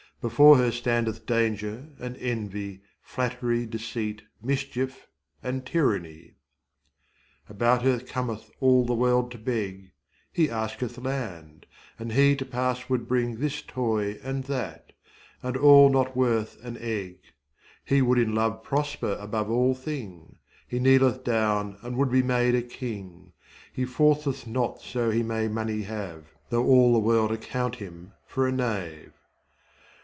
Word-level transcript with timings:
Before 0.21 0.55
her 0.57 0.71
standeth 0.71 1.25
Danger 1.25 1.87
and 1.99 2.15
Envy, 2.17 2.83
Flatt'ry, 3.01 3.65
Deceit, 3.65 4.21
Mischief, 4.39 5.07
and 5.41 5.65
Tyranny. 5.65 6.35
About 7.49 7.81
her 7.81 7.97
cometh 7.99 8.51
all 8.59 8.85
the 8.85 8.93
world 8.93 9.31
to 9.31 9.39
beg; 9.39 9.93
He 10.31 10.47
asketh 10.47 10.99
land; 10.99 11.65
and 11.97 12.11
He 12.13 12.35
to 12.35 12.45
pass 12.45 12.87
would 12.87 13.07
bring 13.07 13.39
This 13.39 13.63
toy 13.63 14.19
and 14.21 14.43
that, 14.43 14.93
and 15.41 15.57
all 15.57 15.89
not 15.89 16.15
worth 16.15 16.63
an 16.63 16.77
egg; 16.79 17.17
He 17.83 18.03
would 18.03 18.19
in 18.19 18.35
love 18.35 18.61
prosper 18.61 19.17
above 19.19 19.49
all 19.49 19.73
thing; 19.73 20.35
He 20.67 20.77
kneeleth 20.77 21.23
down 21.23 21.79
and 21.81 21.97
would 21.97 22.11
be 22.11 22.21
made 22.21 22.53
a 22.53 22.61
king; 22.61 23.33
He 23.73 23.85
forceth 23.85 24.45
not 24.45 24.81
so 24.81 25.09
he 25.09 25.23
may 25.23 25.47
money 25.47 25.81
have, 25.81 26.25
Tho' 26.51 26.63
all 26.63 26.93
the 26.93 26.99
world 26.99 27.31
account 27.31 27.77
him 27.77 28.13
for 28.27 28.47
a 28.47 28.51
knave. 28.51 29.13